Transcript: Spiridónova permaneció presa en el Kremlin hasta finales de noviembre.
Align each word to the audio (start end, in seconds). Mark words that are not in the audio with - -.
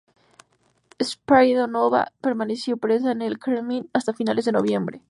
Spiridónova 0.99 2.11
permaneció 2.21 2.75
presa 2.77 3.11
en 3.11 3.21
el 3.21 3.37
Kremlin 3.37 3.87
hasta 3.93 4.15
finales 4.15 4.45
de 4.45 4.51
noviembre. 4.53 4.99